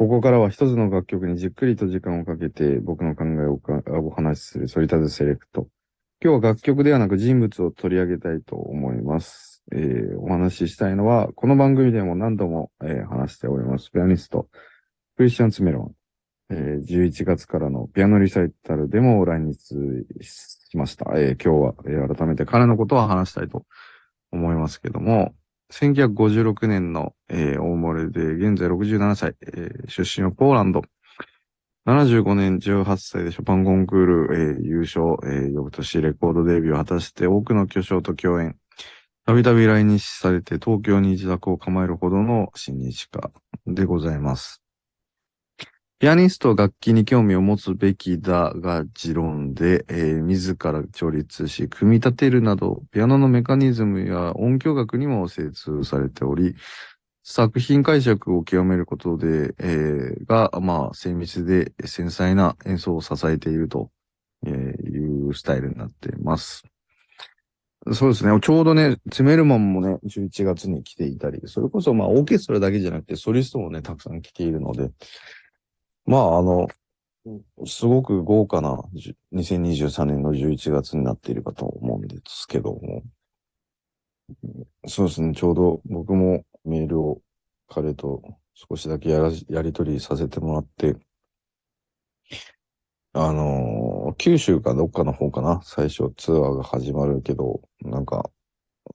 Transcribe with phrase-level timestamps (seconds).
[0.00, 3.60] ここからは一つの楽曲にじっくりと時間をかけて僕の考えを
[4.06, 5.68] お話しするソリタズセレクト。
[6.24, 9.62] 今日は楽曲ではなく人物を取り上げたいと思います。
[9.72, 13.90] えーお話ししたいのは、この番組でも何度も、えー話しております。
[13.92, 14.48] ピアニスト、
[15.18, 15.94] クリスチャン・ツメロン。
[16.48, 19.76] えー11月からのピアノリサイタルでも来日
[20.22, 21.12] しました。
[21.16, 23.66] えー今日は、え改めて彼のことを話したいと
[24.32, 25.34] 思いますけども、
[25.70, 30.82] 1956年の、えー大漏れで、現在67歳、えー出身はポーランド。
[31.86, 38.56] 75年18歳でショパンコンクール、えー優勝、えー翌年レコードデビューを果たして多くの巨匠と共演。
[39.26, 43.32] たびたび来日されて東京に自宅を構えるほどの新日家
[43.66, 44.59] でございます。
[46.00, 56.54] ピアニストは楽器に興味を持つべきだが持論で、えー自ら調律し、組み立てるなど、ピアノのメカニズムや音響学にも精通されており、
[57.22, 63.90] 作品解釈を極めることで、えーが、まあ、精密で繊細な演奏を支えていると、
[64.46, 66.64] いうスタイルになっています。
[67.92, 68.38] そうですね。
[68.40, 74.90] ちょうどね、ツメルマンもね、11月に来ていたり、それこそまあ、オーケストラだけじゃなくて、ソリストもね、たくさん来ているので、
[76.06, 76.68] まあ、あの、
[77.66, 83.02] すごく豪華なじゅ2023年の11月になっているかと思うんですけども、
[84.86, 87.20] そうですね、ちょうど僕もメールを
[87.68, 88.22] 彼と
[88.54, 90.96] 少しだけやらしやり取りさせてもらって、
[93.12, 98.28] あのー九州かどっかの方かな、最初ツアーが始まるけど、なんか、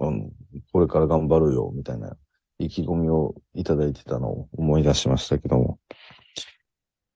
[0.00, 0.32] うん、
[0.72, 2.16] これから頑張るよ、みたいな
[2.58, 5.80] 意気込みをいただいてたのを思い出しましたけども。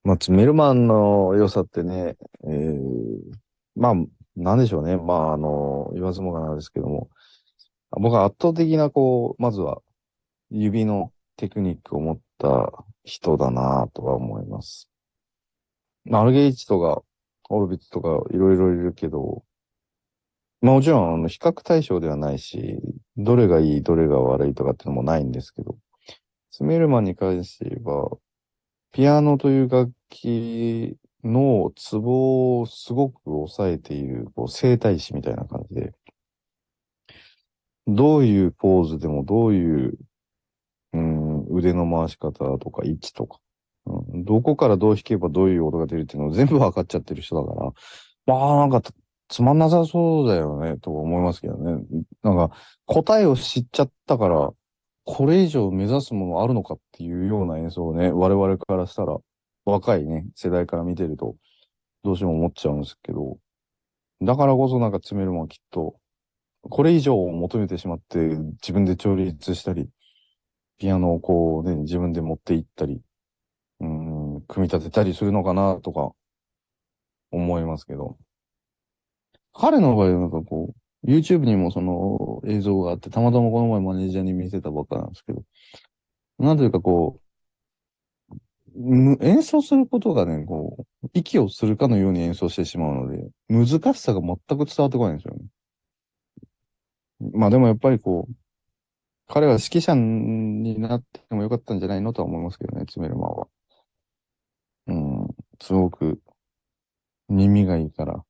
[0.07, 3.19] まあ、メルマンの良さってね、えー、
[3.75, 3.95] まあ、
[4.37, 4.97] なんでしょうね。
[4.97, 7.11] まあ、あの、言わずもがなんですけども、
[7.91, 9.83] 僕は圧倒的な、こう、まずは、
[10.49, 14.89] 指のテクニックを持った人だなとは思います。
[16.05, 17.03] まあ、アルゲイチとか、
[17.49, 19.43] オルビッツとか、いろいろいるけど、
[20.61, 22.79] まあもちろん、あの、比較対象ではないし、
[23.17, 25.77] どれがいい、どれが悪いとかっていうのもないんですけど、
[26.53, 28.17] スメルマンに関して言えば、
[28.93, 35.93] ピアノという楽器のツボをすごく抑えている、こう、生体師みたいな感じで、
[37.87, 39.99] どういうポーズでもどういう、
[40.93, 43.39] うん、腕の回し方とか位置とか、
[43.87, 47.73] うん、どこからどう弾けばどういう音が出るっていうのを全部分かっちゃってる人だから、
[48.27, 48.93] まあなんかつ
[49.29, 51.85] つまんなさそうだよね、と思いますけどね。
[52.23, 52.57] なんか
[52.87, 54.51] 答えを知っちゃったから、
[55.05, 59.19] これ以上目指すものあるのかっていうような演奏をね、我々からしたら、
[59.67, 61.37] 若いね、世代から見てると、
[62.05, 63.39] どうしても思っちゃうんですけど、
[64.23, 65.97] だからこそなんか詰めるもんはきっと、
[66.63, 69.91] これ以上求めてしまって、自分で調律したり、
[70.79, 73.01] ピアノをこうね、自分で持っていったり、
[73.81, 76.13] うん、組み立てたりするのかなとか、
[77.33, 78.17] 思いますけど。
[79.53, 85.43] 彼の場合はなんかこう、YouTube にもその映像があって、たまたまこの前マネージャーに見せたばっかなんですけど、
[86.39, 87.26] なんというかこう、
[89.21, 95.45] 演奏することがね、こう、息をするかのように演奏してしまうので、難しさが全く伝わってこないんですよね。
[97.33, 98.35] まあでもやっぱりこう、
[99.29, 103.49] 彼は指揮者になってもよかったんじゃないのとは思いますけどね、ツメルマンは。
[104.89, 105.29] うん、
[105.61, 106.21] すごく
[107.29, 108.25] 耳がいいから、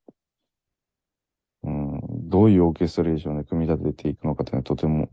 [1.63, 5.09] うん、どういうオーケストレーションで組み立てていくのかというのはとても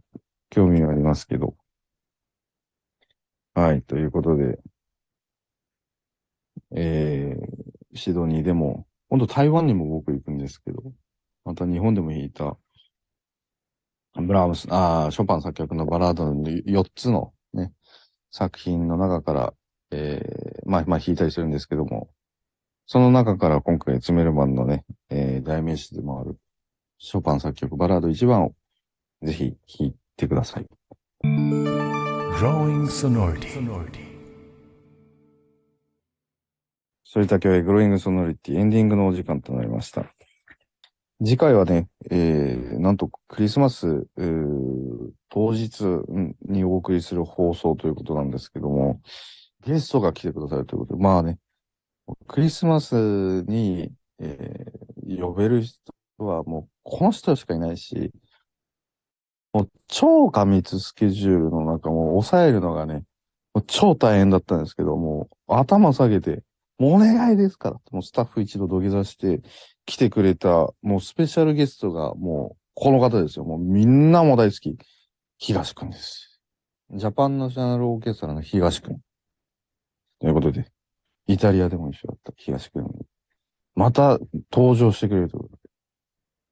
[0.50, 1.54] 興味がありますけど。
[3.54, 4.58] はい、ということで、
[6.74, 10.82] えー、シドニーでも、今度台湾にも僕行くんですけど、
[11.44, 12.56] また日本でも弾いた、
[14.14, 17.72] ブラームス、あーショパン作曲のバラードの4つのね、
[18.30, 19.54] 作品の中から、
[19.90, 22.10] えー、まあ、まあ弾いたりするんですけども、
[22.86, 26.36] その中から今回ツメルマンのね、えー、代名詞でもある、
[26.98, 28.54] ショパン作曲バラード1番を
[29.22, 30.66] ぜひ弾いてください。
[32.34, 34.13] Growing Sonority.
[37.14, 40.12] それだけはグローイングソノリティエンディングのお時間となりました。
[41.24, 45.84] 次回はね、えー、なんとクリスマス、えー当日
[46.48, 49.00] にお送りする放送ということなんですけども、
[49.64, 51.38] ゲストが来てくださるということで、まあね、
[52.26, 52.96] クリスマス
[53.44, 55.78] に、えー呼べる人
[56.18, 58.10] はもうこの人しかいないし、
[59.52, 63.04] もう超過密スケジュールの中も抑えるのがね、
[63.68, 66.42] 超大変だったんですけども、頭下げて、
[66.84, 69.40] もうお願いですから、もうスタッフ一度土下座して
[69.86, 73.46] 来てくれた、もうスペシャルゲストがもうこの方ですよ。
[73.46, 74.76] もうみんなも大好き。
[75.38, 76.42] 東くんです。
[76.92, 78.98] ジャパンナショナルオーケストラの東くん。
[80.20, 80.66] ということで、
[81.26, 82.90] イタリアでも一緒だった東国に、
[83.74, 84.18] また
[84.52, 85.62] 登場してくれるということで、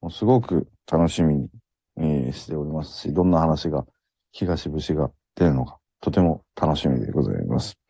[0.01, 1.49] もうすごく楽しみに、
[1.99, 3.85] えーしておりますし、どんな話が、
[4.33, 7.82] 東節が出るのか、とても楽しみでございます。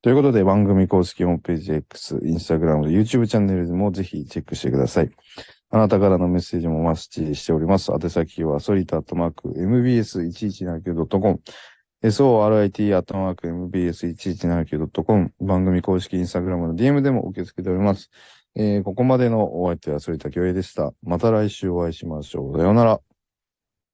[0.00, 5.10] ということで、番組公式ホームページ X、インスタグラム、YouTube チャンネルでもぜひチェックしてください。
[5.70, 7.90] あなたからのメッセージもお待ちしております。
[7.92, 11.40] 宛先は、ソリタットマーク、mbs1179.com、
[12.04, 18.10] sorit アットマーク、mbs1179.com、番組公式インスタグラムの DM でも受け付けております。
[18.54, 20.92] えーここまでのお相手は、ソリタ京平でした。
[21.02, 22.56] また来週お会いしましょう。
[22.56, 23.07] さようなら。